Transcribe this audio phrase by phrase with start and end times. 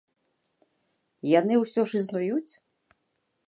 [1.39, 2.51] Яны ўсё ж існуюць!?